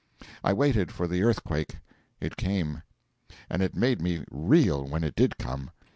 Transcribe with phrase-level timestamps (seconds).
[0.43, 1.77] I waited for the earthquake.
[2.19, 2.81] It came.
[3.51, 5.69] And it made me reel when it did come.